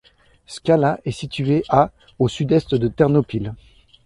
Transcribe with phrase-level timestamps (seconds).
[0.47, 3.53] Skalat est située à au sud-est de Ternopil.